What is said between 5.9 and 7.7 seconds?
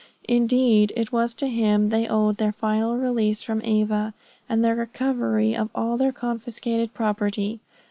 their confiscated property.